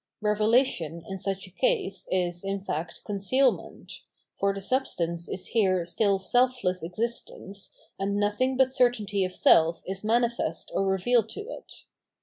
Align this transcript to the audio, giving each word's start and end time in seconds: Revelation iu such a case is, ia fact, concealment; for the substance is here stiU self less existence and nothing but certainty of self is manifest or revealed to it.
Revelation 0.21 1.03
iu 1.11 1.17
such 1.19 1.45
a 1.45 1.51
case 1.51 2.07
is, 2.09 2.43
ia 2.43 2.57
fact, 2.57 3.03
concealment; 3.05 4.01
for 4.33 4.51
the 4.51 4.59
substance 4.59 5.29
is 5.29 5.49
here 5.49 5.81
stiU 5.83 6.19
self 6.19 6.63
less 6.63 6.81
existence 6.81 7.69
and 7.99 8.15
nothing 8.15 8.57
but 8.57 8.71
certainty 8.73 9.23
of 9.23 9.31
self 9.31 9.83
is 9.85 10.03
manifest 10.03 10.71
or 10.73 10.87
revealed 10.87 11.29
to 11.29 11.41
it. 11.41 11.83